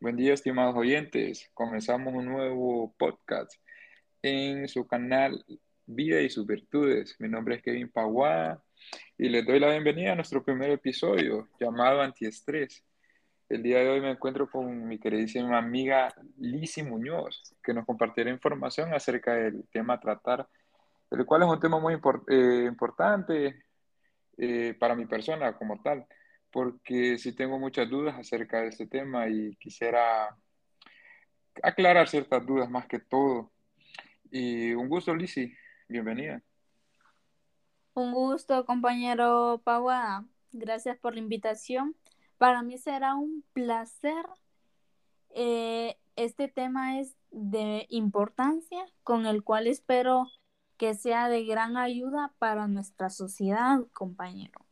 Buen 0.00 0.16
día, 0.16 0.34
estimados 0.34 0.74
oyentes. 0.76 1.48
Comenzamos 1.54 2.14
un 2.14 2.26
nuevo 2.26 2.92
podcast 2.98 3.52
en 4.22 4.66
su 4.66 4.86
canal 4.88 5.44
Vida 5.86 6.20
y 6.20 6.30
sus 6.30 6.46
Virtudes. 6.46 7.14
Mi 7.20 7.28
nombre 7.28 7.56
es 7.56 7.62
Kevin 7.62 7.90
Paguada 7.90 8.60
y 9.16 9.28
les 9.28 9.46
doy 9.46 9.60
la 9.60 9.70
bienvenida 9.70 10.12
a 10.12 10.14
nuestro 10.16 10.42
primer 10.42 10.70
episodio 10.70 11.48
llamado 11.60 12.00
Antiestrés. 12.00 12.84
El 13.48 13.62
día 13.62 13.78
de 13.78 13.88
hoy 13.88 14.00
me 14.00 14.10
encuentro 14.10 14.50
con 14.50 14.88
mi 14.88 14.98
queridísima 14.98 15.58
amiga 15.58 16.12
Lizzie 16.38 16.82
Muñoz, 16.82 17.54
que 17.62 17.72
nos 17.72 17.86
compartirá 17.86 18.30
información 18.30 18.92
acerca 18.94 19.34
del 19.34 19.64
tema 19.70 19.94
a 19.94 20.00
tratar, 20.00 20.48
el 21.10 21.24
cual 21.24 21.42
es 21.42 21.48
un 21.48 21.60
tema 21.60 21.78
muy 21.78 21.94
eh, 22.28 22.64
importante 22.66 23.62
eh, 24.36 24.74
para 24.78 24.96
mi 24.96 25.06
persona 25.06 25.56
como 25.56 25.80
tal 25.82 26.04
porque 26.50 27.18
sí 27.18 27.32
tengo 27.32 27.58
muchas 27.58 27.88
dudas 27.88 28.16
acerca 28.18 28.60
de 28.60 28.68
este 28.68 28.86
tema 28.86 29.28
y 29.28 29.56
quisiera 29.56 30.36
aclarar 31.62 32.08
ciertas 32.08 32.44
dudas 32.46 32.70
más 32.70 32.86
que 32.86 32.98
todo. 32.98 33.52
Y 34.30 34.72
un 34.72 34.88
gusto, 34.88 35.14
Lisi, 35.14 35.52
bienvenida. 35.88 36.42
Un 37.94 38.12
gusto, 38.12 38.64
compañero 38.64 39.60
Paua. 39.64 40.24
Gracias 40.52 40.96
por 40.98 41.14
la 41.14 41.20
invitación. 41.20 41.96
Para 42.36 42.62
mí 42.62 42.78
será 42.78 43.14
un 43.14 43.44
placer. 43.52 44.24
Eh, 45.30 45.96
este 46.16 46.48
tema 46.48 47.00
es 47.00 47.16
de 47.30 47.86
importancia 47.90 48.84
con 49.02 49.26
el 49.26 49.42
cual 49.42 49.66
espero 49.66 50.28
que 50.76 50.94
sea 50.94 51.28
de 51.28 51.44
gran 51.44 51.76
ayuda 51.76 52.32
para 52.38 52.68
nuestra 52.68 53.10
sociedad, 53.10 53.80
compañero. 53.92 54.67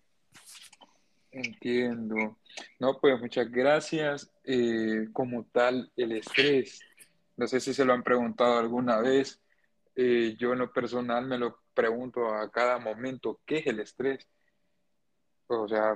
Entiendo. 1.37 2.39
No, 2.81 2.99
pues 2.99 3.21
muchas 3.21 3.51
gracias. 3.51 4.33
Eh, 4.43 5.09
como 5.13 5.45
tal, 5.45 5.93
el 5.95 6.13
estrés, 6.13 6.81
no 7.37 7.47
sé 7.47 7.61
si 7.61 7.75
se 7.75 7.85
lo 7.85 7.93
han 7.93 8.03
preguntado 8.03 8.59
alguna 8.59 9.01
vez. 9.01 9.43
Eh, 9.95 10.35
yo 10.39 10.55
en 10.55 10.61
lo 10.61 10.73
personal 10.73 11.27
me 11.27 11.37
lo 11.37 11.59
pregunto 11.75 12.35
a 12.35 12.51
cada 12.51 12.79
momento, 12.79 13.41
¿qué 13.45 13.59
es 13.59 13.67
el 13.67 13.81
estrés? 13.81 14.27
O 15.49 15.69
sea, 15.69 15.93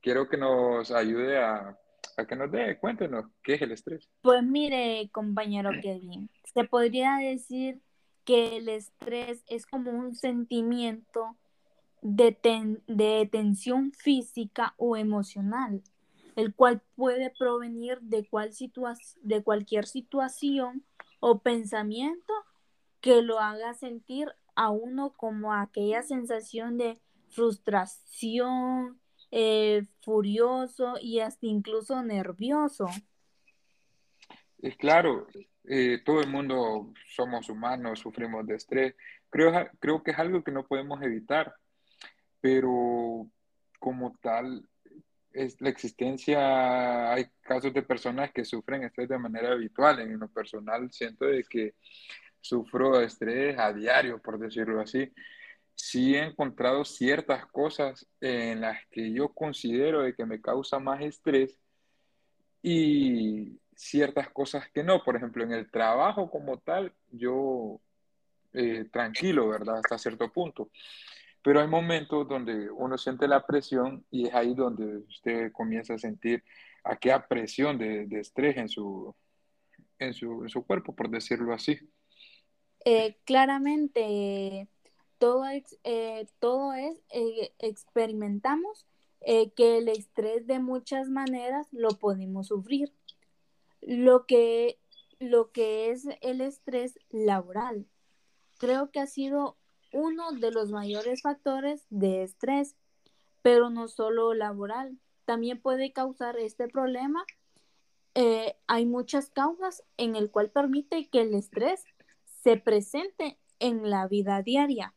quiero 0.00 0.28
que 0.28 0.36
nos 0.36 0.90
ayude 0.90 1.38
a, 1.38 1.78
a 2.16 2.26
que 2.26 2.34
nos 2.34 2.50
dé, 2.50 2.76
cuéntenos, 2.78 3.26
¿qué 3.44 3.54
es 3.54 3.62
el 3.62 3.70
estrés? 3.70 4.08
Pues 4.22 4.42
mire, 4.42 5.08
compañero 5.12 5.70
Kevin, 5.80 6.28
se 6.52 6.64
podría 6.64 7.16
decir 7.18 7.80
que 8.24 8.56
el 8.56 8.68
estrés 8.68 9.44
es 9.46 9.66
como 9.66 9.92
un 9.92 10.16
sentimiento 10.16 11.36
de, 12.04 13.28
tensión 13.32 13.92
física 13.92 14.74
o 14.76 14.96
emocional, 14.96 15.82
el 16.36 16.54
cual 16.54 16.82
puede 16.94 17.30
provenir 17.30 17.98
de, 18.02 18.28
cual 18.28 18.50
de 19.22 19.42
cualquier 19.42 19.86
situación 19.86 20.84
o 21.20 21.40
pensamiento 21.40 22.32
que 23.00 23.22
lo 23.22 23.40
haga 23.40 23.72
sentir 23.74 24.28
a 24.54 24.70
uno 24.70 25.14
como 25.16 25.54
aquella 25.54 26.02
sensación 26.02 26.76
de 26.76 27.00
frustración, 27.30 29.00
eh, 29.30 29.86
furioso 30.02 30.94
y 31.00 31.20
hasta 31.20 31.46
incluso 31.46 32.02
nervioso. 32.02 32.86
Claro, 34.78 35.26
eh, 35.64 36.00
todo 36.04 36.20
el 36.20 36.28
mundo 36.28 36.92
somos 37.14 37.48
humanos, 37.48 38.00
sufrimos 38.00 38.46
de 38.46 38.56
estrés. 38.56 38.94
Creo, 39.30 39.52
creo 39.80 40.02
que 40.02 40.10
es 40.10 40.18
algo 40.18 40.44
que 40.44 40.52
no 40.52 40.66
podemos 40.66 41.02
evitar 41.02 41.54
pero 42.44 43.26
como 43.78 44.18
tal, 44.20 44.68
es 45.32 45.58
la 45.62 45.70
existencia, 45.70 47.10
hay 47.10 47.24
casos 47.40 47.72
de 47.72 47.80
personas 47.80 48.32
que 48.32 48.44
sufren 48.44 48.84
estrés 48.84 49.08
de 49.08 49.16
manera 49.16 49.52
habitual. 49.52 50.00
En 50.00 50.18
lo 50.18 50.28
personal, 50.28 50.92
siento 50.92 51.24
de 51.24 51.42
que 51.44 51.72
sufro 52.42 53.00
estrés 53.00 53.58
a 53.58 53.72
diario, 53.72 54.20
por 54.20 54.38
decirlo 54.38 54.82
así. 54.82 55.10
Sí 55.74 56.16
he 56.16 56.22
encontrado 56.22 56.84
ciertas 56.84 57.46
cosas 57.46 58.06
en 58.20 58.60
las 58.60 58.78
que 58.90 59.10
yo 59.10 59.30
considero 59.30 60.02
de 60.02 60.14
que 60.14 60.26
me 60.26 60.42
causa 60.42 60.78
más 60.78 61.00
estrés 61.00 61.58
y 62.60 63.58
ciertas 63.74 64.28
cosas 64.28 64.68
que 64.68 64.84
no. 64.84 65.02
Por 65.02 65.16
ejemplo, 65.16 65.44
en 65.44 65.52
el 65.52 65.70
trabajo 65.70 66.30
como 66.30 66.58
tal, 66.58 66.92
yo 67.10 67.80
eh, 68.52 68.84
tranquilo, 68.92 69.48
¿verdad? 69.48 69.76
Hasta 69.78 69.96
cierto 69.96 70.30
punto. 70.30 70.68
Pero 71.44 71.60
hay 71.60 71.68
momentos 71.68 72.26
donde 72.26 72.70
uno 72.70 72.96
siente 72.96 73.28
la 73.28 73.44
presión 73.44 74.02
y 74.10 74.28
es 74.28 74.34
ahí 74.34 74.54
donde 74.54 74.96
usted 74.96 75.52
comienza 75.52 75.92
a 75.92 75.98
sentir 75.98 76.42
aquella 76.82 77.28
presión 77.28 77.76
de, 77.76 78.08
estrés 78.18 78.56
en 78.56 78.66
su, 78.66 79.14
en, 79.98 80.14
su, 80.14 80.64
cuerpo, 80.66 80.96
por 80.96 81.10
decirlo 81.10 81.52
así. 81.52 81.78
Eh, 82.86 83.18
claramente, 83.26 84.68
todo, 85.18 85.44
eh, 85.84 86.26
todo 86.38 86.72
es, 86.72 86.96
eh, 87.10 87.52
experimentamos 87.58 88.86
que 89.54 89.78
el 89.78 89.88
estrés 89.88 90.46
de 90.46 90.60
muchas 90.60 91.10
maneras 91.10 91.66
lo 91.72 91.90
podemos 91.90 92.46
sufrir. 92.48 92.90
Lo 93.82 94.24
que, 94.24 94.78
lo 95.18 95.52
que 95.52 95.90
es 95.90 96.06
el 96.22 96.40
estrés 96.40 96.98
laboral. 97.10 97.86
Creo 98.58 98.90
que 98.90 99.00
ha 99.00 99.06
sido 99.06 99.58
uno 99.94 100.32
de 100.32 100.50
los 100.50 100.70
mayores 100.70 101.22
factores 101.22 101.86
de 101.88 102.24
estrés, 102.24 102.76
pero 103.42 103.70
no 103.70 103.88
solo 103.88 104.34
laboral. 104.34 104.98
También 105.24 105.60
puede 105.60 105.92
causar 105.92 106.36
este 106.36 106.68
problema. 106.68 107.24
Eh, 108.14 108.56
hay 108.66 108.86
muchas 108.86 109.30
causas 109.30 109.82
en 109.96 110.16
el 110.16 110.30
cual 110.30 110.50
permite 110.50 111.08
que 111.08 111.22
el 111.22 111.34
estrés 111.34 111.84
se 112.42 112.56
presente 112.56 113.38
en 113.60 113.88
la 113.88 114.06
vida 114.08 114.42
diaria. 114.42 114.94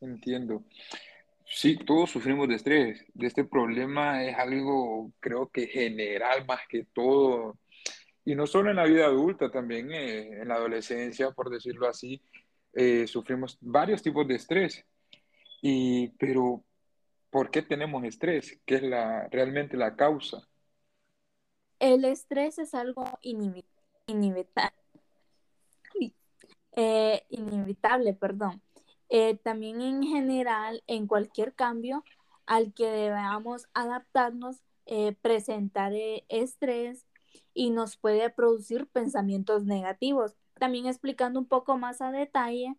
Entiendo. 0.00 0.64
Sí, 1.44 1.76
todos 1.76 2.10
sufrimos 2.10 2.48
de 2.48 2.54
estrés. 2.54 3.04
De 3.12 3.26
este 3.26 3.44
problema 3.44 4.24
es 4.24 4.36
algo, 4.38 5.12
creo 5.20 5.48
que 5.50 5.66
general 5.66 6.46
más 6.46 6.60
que 6.68 6.84
todo. 6.92 7.58
Y 8.24 8.34
no 8.34 8.46
solo 8.46 8.70
en 8.70 8.76
la 8.76 8.84
vida 8.84 9.06
adulta, 9.06 9.50
también 9.50 9.92
eh, 9.92 10.40
en 10.40 10.48
la 10.48 10.54
adolescencia, 10.54 11.32
por 11.32 11.50
decirlo 11.50 11.88
así, 11.88 12.22
eh, 12.72 13.06
sufrimos 13.06 13.58
varios 13.60 14.02
tipos 14.02 14.26
de 14.26 14.34
estrés. 14.34 14.84
Y, 15.60 16.08
pero, 16.18 16.64
¿por 17.30 17.50
qué 17.50 17.62
tenemos 17.62 18.02
estrés? 18.04 18.60
¿Qué 18.64 18.76
es 18.76 18.82
la, 18.82 19.28
realmente 19.28 19.76
la 19.76 19.94
causa? 19.94 20.48
El 21.78 22.04
estrés 22.04 22.58
es 22.58 22.74
algo 22.74 23.04
inevitable. 23.22 24.76
Eh, 26.74 27.26
inevitable, 27.28 28.14
perdón. 28.14 28.62
Eh, 29.10 29.36
también 29.36 29.82
en 29.82 30.02
general, 30.02 30.82
en 30.86 31.06
cualquier 31.06 31.54
cambio 31.54 32.02
al 32.46 32.72
que 32.72 32.86
debamos 32.86 33.68
adaptarnos, 33.74 34.62
presentar 35.22 35.92
estrés 36.28 37.06
y 37.54 37.70
nos 37.70 37.96
puede 37.96 38.30
producir 38.30 38.86
pensamientos 38.88 39.64
negativos. 39.64 40.36
También 40.62 40.86
explicando 40.86 41.40
un 41.40 41.46
poco 41.46 41.76
más 41.76 42.00
a 42.00 42.12
detalle, 42.12 42.76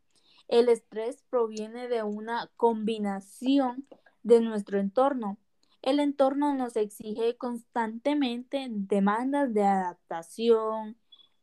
el 0.47 0.69
estrés 0.69 1.21
proviene 1.29 1.89
de 1.89 2.01
una 2.01 2.49
combinación 2.55 3.85
de 4.21 4.39
nuestro 4.39 4.79
entorno. 4.79 5.37
El 5.81 5.99
entorno 5.99 6.53
nos 6.53 6.77
exige 6.77 7.35
constantemente 7.35 8.67
demandas 8.69 9.53
de 9.53 9.63
adaptación, 9.63 10.95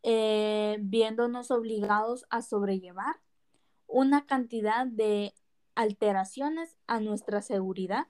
eh, 0.02 0.78
viéndonos 0.80 1.50
obligados 1.50 2.24
a 2.30 2.40
sobrellevar 2.40 3.16
una 3.86 4.24
cantidad 4.24 4.86
de 4.86 5.34
alteraciones 5.74 6.78
a 6.86 7.00
nuestra 7.00 7.42
seguridad 7.42 8.06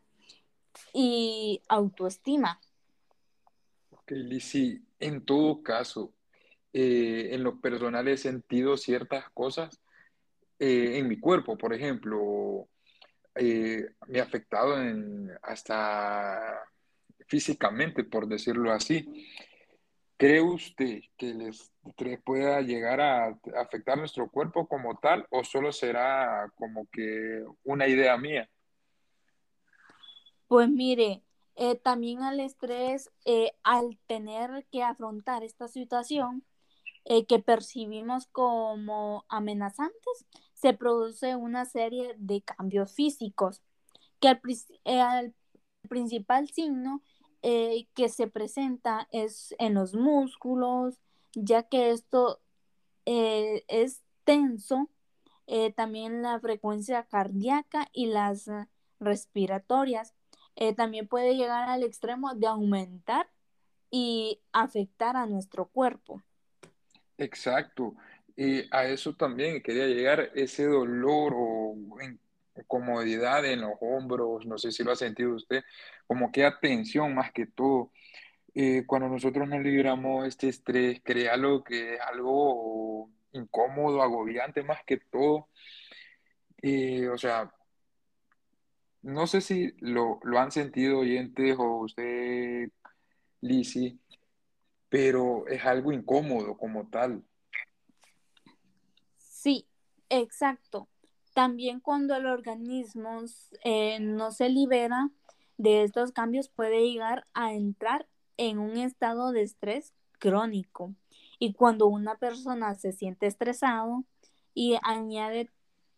y 0.94 1.62
autoestima. 1.66 2.60
Ok, 3.90 4.12
Lizzie, 4.12 4.82
en 5.00 5.24
todo 5.24 5.64
caso, 5.64 6.12
eh, 6.72 7.30
en 7.32 7.42
lo 7.42 7.60
personal 7.60 8.06
he 8.06 8.16
sentido 8.16 8.76
ciertas 8.76 9.28
cosas 9.30 9.80
eh, 10.58 10.98
en 10.98 11.08
mi 11.08 11.18
cuerpo, 11.18 11.58
por 11.58 11.74
ejemplo, 11.74 12.68
eh, 13.34 13.86
me 14.06 14.20
ha 14.20 14.22
afectado 14.22 14.76
hasta 15.42 16.62
físicamente, 17.26 18.04
por 18.04 18.28
decirlo 18.28 18.70
así. 18.70 19.26
¿Cree 20.16 20.42
usted 20.42 21.00
que 21.16 21.30
el 21.30 21.48
estrés 21.48 22.20
pueda 22.22 22.60
llegar 22.60 23.00
a 23.00 23.38
afectar 23.56 23.96
nuestro 23.96 24.30
cuerpo 24.30 24.68
como 24.68 24.98
tal 24.98 25.26
o 25.30 25.42
solo 25.42 25.72
será 25.72 26.52
como 26.56 26.86
que 26.92 27.42
una 27.64 27.88
idea 27.88 28.18
mía? 28.18 28.48
Pues 30.46 30.68
mire, 30.68 31.22
también 31.82 32.22
al 32.22 32.38
estrés, 32.38 33.10
al 33.62 33.98
tener 34.06 34.66
que 34.70 34.82
afrontar 34.82 35.42
esta 35.42 35.68
situación, 35.68 36.44
eh, 37.06 37.26
que 37.26 37.38
percibimos 37.38 38.26
como 38.26 39.24
amenazantes, 39.28 40.26
se 40.54 40.74
produce 40.74 41.34
una 41.34 41.64
serie 41.64 42.14
de 42.18 42.42
cambios 42.42 42.92
físicos, 42.92 43.62
que 44.20 44.28
el, 44.28 44.38
eh, 44.84 45.32
principal 45.88 46.48
signo 46.50 47.02
eh, 47.42 47.88
que 47.94 48.10
se 48.10 48.26
presenta 48.26 49.08
es 49.12 49.54
en 49.58 49.74
los 49.74 49.94
músculos, 49.94 51.00
ya 51.34 51.62
que 51.64 51.90
esto 51.90 52.40
es 53.06 54.02
tenso, 54.24 54.88
también 55.74 56.22
la 56.22 56.38
frecuencia 56.38 57.04
cardíaca 57.04 57.88
y 57.92 58.06
las 58.06 58.48
respiratorias. 59.00 60.14
también 60.76 61.08
puede 61.08 61.34
llegar 61.36 61.68
al 61.68 61.82
extremo 61.82 62.34
de 62.34 62.46
aumentar 62.46 63.28
y 63.90 64.40
afectar 64.52 65.16
a 65.16 65.26
nuestro 65.26 65.66
cuerpo. 65.66 66.22
Exacto. 67.20 67.94
Y 68.36 68.62
a 68.74 68.86
eso 68.86 69.14
también 69.14 69.62
quería 69.62 69.86
llegar, 69.86 70.30
ese 70.34 70.64
dolor 70.66 71.34
o 71.36 71.76
incomodidad 72.56 73.44
en 73.44 73.60
los 73.62 73.72
hombros, 73.80 74.46
no 74.46 74.56
sé 74.58 74.72
si 74.72 74.82
lo 74.82 74.92
ha 74.92 74.96
sentido 74.96 75.34
usted, 75.34 75.62
como 76.06 76.32
que 76.32 76.44
atención 76.44 77.14
más 77.14 77.32
que 77.32 77.46
todo. 77.46 77.92
Eh, 78.54 78.84
cuando 78.86 79.08
nosotros 79.08 79.48
nos 79.48 79.62
libramos 79.62 80.26
este 80.26 80.48
estrés, 80.48 81.00
créalo 81.04 81.62
que 81.64 81.94
es 81.94 82.00
algo 82.00 83.10
incómodo, 83.32 84.02
agobiante 84.02 84.62
más 84.62 84.82
que 84.84 84.96
todo. 84.98 85.48
Eh, 86.62 87.08
o 87.08 87.18
sea, 87.18 87.52
no 89.02 89.26
sé 89.26 89.40
si 89.40 89.74
lo, 89.80 90.20
lo 90.24 90.38
han 90.38 90.50
sentido 90.52 91.00
oyentes 91.00 91.56
o 91.58 91.78
usted, 91.84 92.70
Lisi, 93.40 93.98
pero 94.90 95.46
es 95.46 95.64
algo 95.64 95.92
incómodo 95.92 96.58
como 96.58 96.86
tal. 96.88 97.24
Sí, 99.16 99.66
exacto. 100.10 100.88
También 101.32 101.80
cuando 101.80 102.14
el 102.16 102.26
organismo 102.26 103.22
eh, 103.64 104.00
no 104.00 104.32
se 104.32 104.50
libera 104.50 105.08
de 105.56 105.84
estos 105.84 106.12
cambios 106.12 106.48
puede 106.48 106.82
llegar 106.82 107.24
a 107.32 107.54
entrar 107.54 108.08
en 108.36 108.58
un 108.58 108.76
estado 108.76 109.32
de 109.32 109.42
estrés 109.42 109.94
crónico. 110.18 110.94
Y 111.38 111.54
cuando 111.54 111.86
una 111.86 112.16
persona 112.16 112.74
se 112.74 112.92
siente 112.92 113.26
estresado 113.26 114.04
y 114.52 114.76
añade 114.82 115.50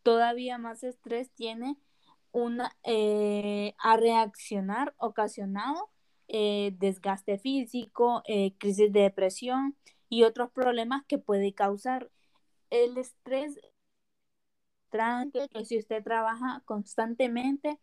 todavía 0.02 0.58
más 0.58 0.84
estrés, 0.84 1.30
tiene 1.30 1.78
una, 2.30 2.76
eh, 2.82 3.74
a 3.78 3.96
reaccionar 3.96 4.94
ocasionado 4.98 5.90
eh, 6.32 6.74
desgaste 6.78 7.38
físico, 7.38 8.22
crisis 8.58 8.92
de 8.92 9.02
depresión 9.02 9.76
y 10.08 10.24
otros 10.24 10.50
problemas 10.50 11.04
que 11.06 11.18
puede 11.18 11.54
causar 11.54 12.10
el 12.70 12.98
estrés 12.98 13.60
que 15.50 15.64
si 15.64 15.78
usted 15.78 16.02
trabaja 16.04 16.62
constantemente, 16.66 17.78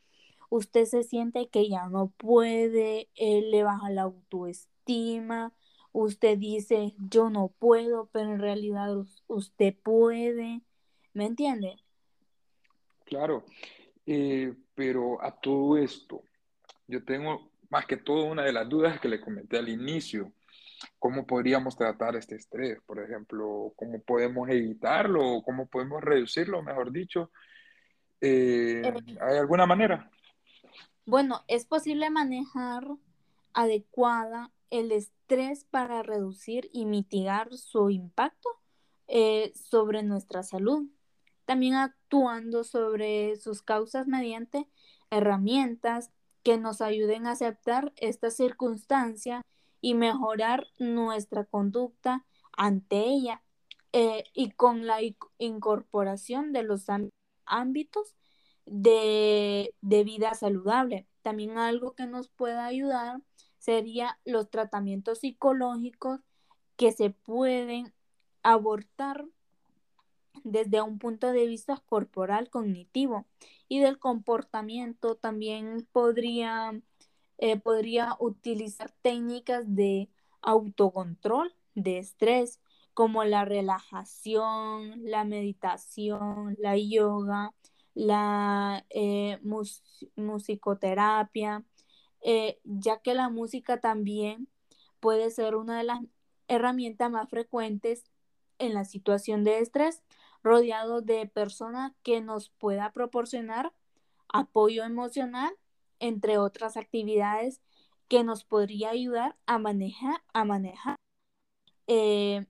usted 0.50 0.86
se 0.86 1.04
siente 1.04 1.50
que 1.50 1.68
ya 1.68 1.88
no 1.88 2.14
puede, 2.18 3.10
él 3.16 3.50
le 3.50 3.64
baja 3.64 3.90
la 3.90 4.04
autoestima, 4.04 5.54
usted 5.92 6.38
dice 6.38 6.94
yo 7.10 7.30
no 7.30 7.48
puedo, 7.48 8.10
pero 8.12 8.32
en 8.32 8.40
realidad 8.40 8.96
usted 9.28 9.76
puede, 9.82 10.62
¿me 11.14 11.26
entiende? 11.26 11.78
Claro, 13.06 13.44
eh, 14.06 14.54
pero 14.76 15.22
a 15.24 15.32
todo 15.40 15.78
esto, 15.78 16.22
yo 16.88 17.04
tengo 17.04 17.49
más 17.70 17.86
que 17.86 17.98
todo 17.98 18.26
una 18.26 18.44
de 18.44 18.54
las 18.54 18.68
dudas 18.68 19.00
que 19.00 19.10
le 19.10 19.22
comenté 19.22 19.58
al 19.58 19.70
inicio 19.70 20.32
cómo 20.98 21.26
podríamos 21.26 21.76
tratar 21.76 22.16
este 22.16 22.36
estrés, 22.36 22.80
por 22.86 23.00
ejemplo, 23.00 23.74
cómo 23.76 24.02
podemos 24.02 24.50
evitarlo, 24.50 25.42
cómo 25.44 25.68
podemos 25.68 26.02
reducirlo, 26.02 26.62
mejor 26.62 26.92
dicho. 26.92 27.32
Eh, 28.22 28.82
eh, 28.86 29.18
¿Hay 29.22 29.38
alguna 29.38 29.66
manera? 29.66 30.10
Bueno, 31.06 31.44
es 31.48 31.66
posible 31.66 32.10
manejar 32.10 32.86
adecuada 33.54 34.52
el 34.70 34.92
estrés 34.92 35.66
para 35.66 36.04
reducir 36.04 36.70
y 36.72 36.86
mitigar 36.86 37.56
su 37.58 37.90
impacto 37.90 38.50
eh, 39.08 39.52
sobre 39.56 40.04
nuestra 40.04 40.44
salud. 40.44 40.88
También 41.46 41.74
actuando 41.74 42.64
sobre 42.64 43.36
sus 43.38 43.64
causas 43.64 44.06
mediante 44.06 44.68
herramientas 45.10 46.12
que 46.44 46.58
nos 46.58 46.82
ayuden 46.82 47.28
a 47.28 47.32
aceptar 47.32 47.94
esta 47.98 48.32
circunstancia 48.32 49.46
y 49.82 49.94
mejorar 49.94 50.68
nuestra 50.78 51.46
conducta 51.46 52.26
ante 52.58 52.98
ella 53.06 53.42
eh, 53.94 54.24
y 54.34 54.52
con 54.52 54.86
la 54.86 55.00
incorporación 55.38 56.54
de 56.54 56.64
los 56.64 56.88
ámbitos 57.46 58.16
de, 58.66 59.74
de 59.82 60.04
vida 60.04 60.34
saludable. 60.34 61.08
También 61.22 61.58
algo 61.58 61.96
que 61.96 62.06
nos 62.06 62.30
pueda 62.30 62.66
ayudar 62.66 63.22
sería 63.58 64.20
los 64.26 64.50
tratamientos 64.50 65.20
psicológicos 65.20 66.22
que 66.78 66.92
se 66.92 67.10
pueden 67.10 67.94
abortar 68.44 69.26
desde 70.44 70.82
un 70.82 71.00
punto 71.00 71.32
de 71.32 71.46
vista 71.46 71.82
corporal 71.88 72.50
cognitivo 72.50 73.26
y 73.70 73.80
del 73.80 74.00
comportamiento 74.00 75.16
también 75.16 75.88
podría 75.94 76.74
eh, 77.42 77.58
podría 77.58 78.18
utilizar 78.20 78.92
técnicas 79.02 79.64
de 79.66 80.10
autocontrol 80.42 81.56
de 81.74 82.00
estrés 82.00 82.60
como 82.94 83.24
la 83.24 83.46
relajación, 83.46 85.06
la 85.06 85.24
meditación, 85.24 86.58
la 86.60 86.78
yoga, 86.78 87.54
la 87.94 88.86
eh, 88.90 89.40
musicoterapia, 90.18 91.64
eh, 92.22 92.60
ya 92.66 93.00
que 93.00 93.14
la 93.14 93.30
música 93.30 93.80
también 93.80 94.50
puede 95.00 95.32
ser 95.32 95.56
una 95.56 95.78
de 95.78 95.86
las 95.86 96.02
herramientas 96.50 97.10
más 97.10 97.30
frecuentes 97.30 98.04
en 98.58 98.74
la 98.74 98.84
situación 98.84 99.46
de 99.46 99.60
estrés, 99.60 100.04
rodeado 100.44 101.02
de 101.02 101.26
personas 101.28 101.94
que 102.04 102.22
nos 102.22 102.50
pueda 102.50 102.92
proporcionar 102.92 103.74
apoyo 104.28 104.84
emocional 104.84 105.54
entre 106.00 106.38
otras 106.38 106.78
actividades 106.78 107.62
que 108.08 108.24
nos 108.24 108.44
podría 108.44 108.90
ayudar 108.90 109.36
a 109.46 109.60
manejar, 109.60 110.24
a 110.34 110.44
manejar 110.46 110.96
eh, 111.88 112.46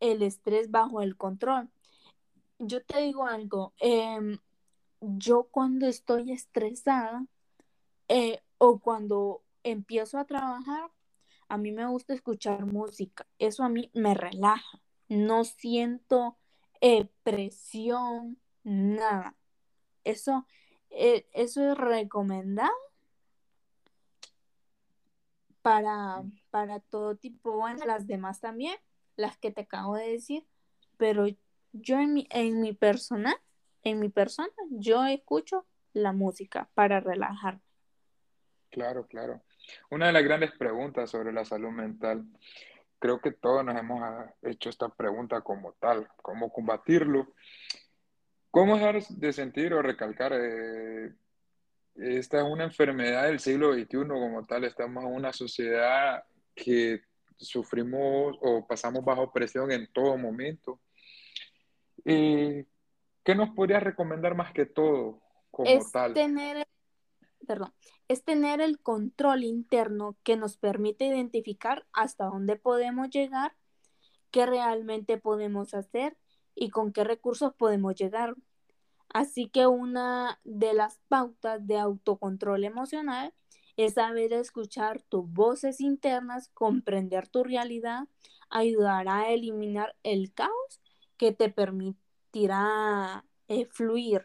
el 0.00 0.22
estrés 0.22 0.70
bajo 0.70 1.02
el 1.02 1.16
control. 1.16 1.70
Yo 2.58 2.84
te 2.84 3.00
digo 3.00 3.26
algo, 3.26 3.72
em, 3.78 4.38
yo 5.00 5.44
cuando 5.50 5.86
estoy 5.86 6.32
estresada 6.32 7.26
eh, 8.08 8.40
o 8.58 8.78
cuando 8.78 9.42
empiezo 9.64 10.18
a 10.18 10.24
trabajar, 10.24 10.90
a 11.48 11.58
mí 11.58 11.72
me 11.72 11.86
gusta 11.86 12.14
escuchar 12.14 12.64
música. 12.66 13.26
Eso 13.38 13.64
a 13.64 13.68
mí 13.68 13.90
me 13.94 14.14
relaja. 14.14 14.80
No 15.08 15.44
siento 15.44 16.36
eh, 16.82 17.08
presión, 17.22 18.36
nada. 18.64 19.36
Eso, 20.04 20.46
eso 20.90 21.72
es 21.72 21.78
recomendado 21.78 22.72
para, 25.62 26.22
para 26.50 26.80
todo 26.80 27.16
tipo, 27.16 27.52
bueno, 27.52 27.86
las 27.86 28.06
demás 28.06 28.40
también, 28.40 28.76
las 29.16 29.38
que 29.38 29.52
te 29.52 29.62
acabo 29.62 29.94
de 29.94 30.10
decir, 30.10 30.44
pero 30.96 31.26
yo 31.72 31.98
en 31.98 32.14
mi, 32.14 32.26
en 32.30 32.60
mi 32.60 32.72
persona, 32.72 33.34
en 33.84 34.00
mi 34.00 34.08
persona, 34.08 34.52
yo 34.70 35.04
escucho 35.06 35.64
la 35.92 36.12
música 36.12 36.68
para 36.74 37.00
relajarme. 37.00 37.62
Claro, 38.70 39.06
claro. 39.06 39.40
Una 39.90 40.08
de 40.08 40.12
las 40.12 40.24
grandes 40.24 40.50
preguntas 40.52 41.10
sobre 41.10 41.32
la 41.32 41.44
salud 41.44 41.70
mental, 41.70 42.24
creo 43.02 43.20
que 43.20 43.32
todos 43.32 43.64
nos 43.64 43.76
hemos 43.76 44.00
ah, 44.00 44.32
hecho 44.42 44.70
esta 44.70 44.88
pregunta 44.88 45.40
como 45.40 45.72
tal, 45.72 46.08
cómo 46.22 46.52
combatirlo, 46.52 47.26
cómo 48.52 48.76
dejar 48.76 49.02
de 49.02 49.32
sentir 49.32 49.74
o 49.74 49.82
recalcar 49.82 50.32
eh, 50.32 51.12
esta 51.96 52.38
es 52.38 52.44
una 52.44 52.62
enfermedad 52.62 53.24
del 53.24 53.40
siglo 53.40 53.74
XXI 53.74 54.06
como 54.06 54.46
tal. 54.46 54.62
Estamos 54.62 55.04
en 55.04 55.12
una 55.12 55.32
sociedad 55.32 56.22
que 56.54 57.02
sufrimos 57.36 58.38
o 58.40 58.64
pasamos 58.68 59.04
bajo 59.04 59.32
presión 59.32 59.72
en 59.72 59.92
todo 59.92 60.16
momento. 60.16 60.80
Eh, 62.04 62.64
¿Qué 63.24 63.34
nos 63.34 63.50
podría 63.50 63.80
recomendar 63.80 64.36
más 64.36 64.52
que 64.52 64.64
todo 64.64 65.20
como 65.50 65.68
es 65.68 65.90
tal? 65.90 66.14
Tener, 66.14 66.64
perdón, 67.46 67.72
es 68.08 68.24
tener 68.24 68.60
el 68.60 68.78
control 68.80 69.44
interno 69.44 70.16
que 70.22 70.36
nos 70.36 70.56
permite 70.56 71.06
identificar 71.06 71.86
hasta 71.92 72.26
dónde 72.26 72.56
podemos 72.56 73.10
llegar, 73.10 73.56
qué 74.30 74.46
realmente 74.46 75.18
podemos 75.18 75.74
hacer 75.74 76.16
y 76.54 76.70
con 76.70 76.92
qué 76.92 77.04
recursos 77.04 77.54
podemos 77.54 77.94
llegar. 77.94 78.34
Así 79.08 79.48
que 79.48 79.66
una 79.66 80.40
de 80.44 80.74
las 80.74 80.98
pautas 81.08 81.66
de 81.66 81.78
autocontrol 81.78 82.64
emocional 82.64 83.34
es 83.76 83.94
saber 83.94 84.32
escuchar 84.32 85.02
tus 85.02 85.30
voces 85.30 85.80
internas, 85.80 86.48
comprender 86.54 87.28
tu 87.28 87.44
realidad, 87.44 88.08
ayudará 88.50 89.20
a 89.20 89.30
eliminar 89.30 89.96
el 90.02 90.32
caos 90.32 90.80
que 91.16 91.32
te 91.32 91.48
permitirá 91.50 93.24
eh, 93.48 93.66
fluir. 93.66 94.22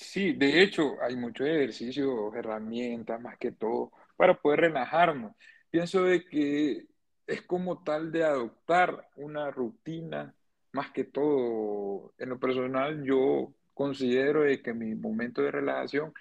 Sí, 0.00 0.32
de 0.32 0.62
hecho 0.62 0.96
hay 1.02 1.14
muchos 1.14 1.46
ejercicios, 1.46 2.34
herramientas 2.34 3.20
más 3.20 3.36
que 3.38 3.52
todo 3.52 3.92
para 4.16 4.34
poder 4.40 4.60
relajarnos. 4.60 5.32
Pienso 5.70 6.04
de 6.04 6.24
que 6.24 6.86
es 7.26 7.42
como 7.42 7.82
tal 7.84 8.10
de 8.10 8.24
adoptar 8.24 9.08
una 9.16 9.50
rutina, 9.50 10.34
más 10.72 10.90
que 10.92 11.04
todo, 11.04 12.14
en 12.18 12.30
lo 12.30 12.40
personal, 12.40 13.02
yo 13.04 13.52
considero 13.74 14.42
de 14.42 14.62
que 14.62 14.72
mi 14.72 14.94
momento 14.94 15.42
de 15.42 15.50
relajación 15.50 16.12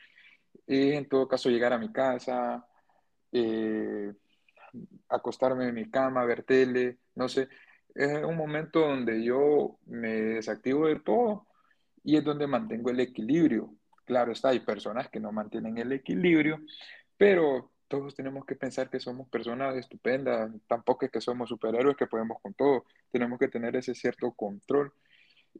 es 0.67 0.95
en 0.95 1.07
todo 1.09 1.27
caso 1.27 1.49
llegar 1.49 1.73
a 1.73 1.79
mi 1.79 1.91
casa, 1.91 2.65
eh, 3.31 4.13
acostarme 5.09 5.67
en 5.69 5.75
mi 5.75 5.89
cama, 5.89 6.25
ver 6.25 6.43
tele, 6.43 6.99
no 7.15 7.29
sé, 7.29 7.47
es 7.95 8.23
un 8.23 8.35
momento 8.37 8.81
donde 8.81 9.23
yo 9.23 9.79
me 9.85 10.09
desactivo 10.13 10.87
de 10.87 10.99
todo 10.99 11.47
y 12.03 12.17
es 12.17 12.23
donde 12.23 12.47
mantengo 12.47 12.89
el 12.89 12.99
equilibrio. 12.99 13.73
Claro 14.05 14.31
está, 14.31 14.49
hay 14.49 14.59
personas 14.61 15.09
que 15.09 15.19
no 15.19 15.31
mantienen 15.31 15.77
el 15.77 15.91
equilibrio, 15.91 16.59
pero 17.17 17.71
todos 17.87 18.15
tenemos 18.15 18.45
que 18.45 18.55
pensar 18.55 18.89
que 18.89 18.99
somos 18.99 19.27
personas 19.29 19.75
estupendas, 19.75 20.51
tampoco 20.67 21.05
es 21.05 21.11
que 21.11 21.21
somos 21.21 21.49
superhéroes 21.49 21.97
que 21.97 22.07
podemos 22.07 22.39
con 22.41 22.53
todo, 22.53 22.85
tenemos 23.11 23.39
que 23.39 23.47
tener 23.47 23.75
ese 23.75 23.95
cierto 23.95 24.31
control. 24.31 24.93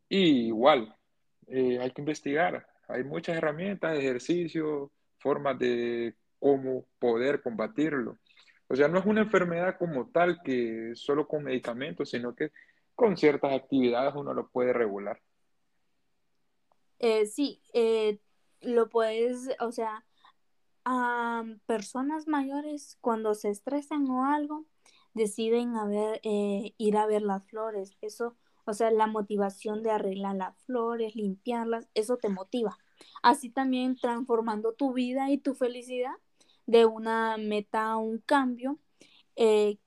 Y 0.08 0.48
igual, 0.48 0.96
eh, 1.48 1.80
hay 1.82 1.92
que 1.92 2.02
investigar, 2.02 2.68
hay 2.88 3.04
muchas 3.04 3.38
herramientas, 3.38 3.98
ejercicios, 3.98 4.92
formas 5.20 5.58
de 5.60 6.16
cómo 6.40 6.86
poder 7.00 7.42
combatirlo. 7.42 8.18
O 8.68 8.76
sea, 8.76 8.88
no 8.88 9.00
es 9.00 9.06
una 9.06 9.22
enfermedad 9.22 9.78
como 9.78 10.10
tal 10.12 10.42
que 10.44 10.92
solo 10.96 11.28
con 11.28 11.44
medicamentos, 11.44 12.12
sino 12.12 12.36
que 12.36 12.52
con 12.94 13.18
ciertas 13.18 13.54
actividades 13.54 14.14
uno 14.16 14.34
lo 14.34 14.48
puede 14.50 14.74
regular. 14.74 15.20
Eh, 17.00 17.26
sí, 17.28 17.62
eh, 17.74 18.20
lo 18.62 18.90
puedes, 18.90 19.50
o 19.60 19.72
sea, 19.72 20.06
a 20.86 21.44
personas 21.68 22.28
mayores 22.28 22.98
cuando 23.02 23.36
se 23.36 23.50
estresan 23.50 24.10
o 24.10 24.26
algo, 24.26 24.66
deciden 25.14 25.76
a 25.78 25.86
ver, 25.88 26.22
eh, 26.24 26.74
ir 26.78 26.98
a 26.98 27.08
ver 27.08 27.22
las 27.24 27.46
flores. 27.46 27.98
Eso, 28.02 28.38
o 28.66 28.74
sea, 28.74 28.92
la 28.92 29.08
motivación 29.08 29.84
de 29.84 29.92
arreglar 29.92 30.36
las 30.36 30.58
flores, 30.66 31.16
limpiarlas, 31.16 31.90
eso 31.96 32.18
te 32.18 32.30
motiva. 32.30 32.78
Así 33.24 33.50
también 33.50 33.96
transformando 33.98 34.74
tu 34.74 34.94
vida 34.94 35.32
y 35.32 35.38
tu 35.40 35.56
felicidad 35.56 36.14
de 36.68 36.86
una 36.86 37.38
meta 37.38 37.92
a 37.92 37.98
un 37.98 38.20
cambio. 38.20 38.80
Eh, 39.36 39.80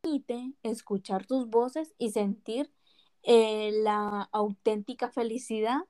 permite 0.00 0.52
escuchar 0.62 1.26
tus 1.26 1.48
voces 1.48 1.94
y 1.98 2.10
sentir 2.10 2.72
eh, 3.22 3.70
la 3.82 4.28
auténtica 4.32 5.10
felicidad 5.10 5.80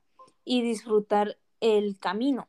y 0.45 0.63
disfrutar 0.63 1.37
el 1.61 1.99
camino. 1.99 2.47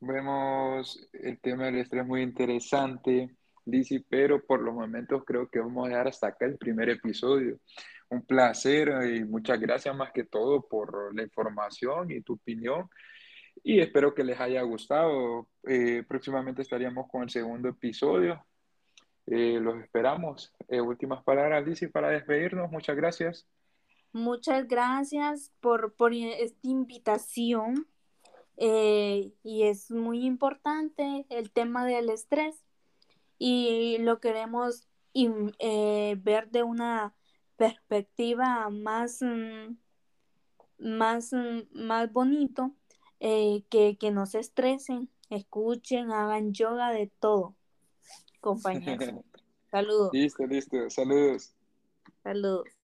Vemos 0.00 1.08
el 1.12 1.38
tema 1.40 1.66
del 1.66 1.78
estrés 1.78 2.06
muy 2.06 2.22
interesante, 2.22 3.34
Lizzy, 3.64 4.00
pero 4.00 4.44
por 4.44 4.60
los 4.60 4.74
momentos 4.74 5.24
creo 5.24 5.48
que 5.48 5.60
vamos 5.60 5.86
a 5.86 5.88
dejar 5.88 6.08
hasta 6.08 6.28
acá 6.28 6.46
el 6.46 6.58
primer 6.58 6.90
episodio. 6.90 7.58
Un 8.08 8.22
placer 8.22 8.88
y 9.06 9.24
muchas 9.24 9.58
gracias 9.58 9.96
más 9.96 10.12
que 10.12 10.24
todo 10.24 10.62
por 10.68 11.14
la 11.14 11.22
información 11.22 12.10
y 12.10 12.20
tu 12.20 12.34
opinión. 12.34 12.88
Y 13.64 13.80
espero 13.80 14.14
que 14.14 14.22
les 14.22 14.38
haya 14.38 14.62
gustado. 14.62 15.48
Eh, 15.66 16.04
próximamente 16.06 16.62
estaríamos 16.62 17.08
con 17.10 17.22
el 17.22 17.30
segundo 17.30 17.68
episodio. 17.68 18.44
Eh, 19.26 19.58
los 19.60 19.80
esperamos. 19.82 20.54
Eh, 20.68 20.80
últimas 20.80 21.24
palabras, 21.24 21.66
Lizzy, 21.66 21.88
para 21.88 22.10
despedirnos. 22.10 22.70
Muchas 22.70 22.96
gracias. 22.96 23.48
Muchas 24.16 24.66
gracias 24.66 25.52
por, 25.60 25.92
por 25.92 26.14
esta 26.14 26.66
invitación. 26.66 27.86
y 28.56 29.62
es 29.64 29.90
muy 29.90 30.24
importante 30.24 31.26
el 31.28 31.50
tema 31.50 31.84
del 31.84 32.08
estrés 32.08 32.64
y 33.38 33.98
lo 33.98 34.18
queremos 34.20 34.88
ver 35.12 36.50
de 36.50 36.62
una 36.62 37.14
perspectiva 37.56 38.70
más, 38.70 39.20
mm, 39.20 39.76
más, 40.78 41.34
mm, 41.34 41.64
más 41.72 42.10
bonito, 42.10 42.72
eh, 43.20 43.64
que, 43.68 43.98
que 43.98 44.10
no 44.10 44.24
se 44.24 44.38
estresen, 44.38 45.10
escuchen, 45.28 46.10
hagan 46.10 46.54
yoga 46.54 46.90
de 46.90 47.10
todo, 47.20 47.54
compañeros. 48.40 49.24
Saludos. 49.70 50.10
Listo, 50.14 50.46
listo. 50.46 50.88
Saludos. 50.88 51.54
Saludos. 52.22 52.75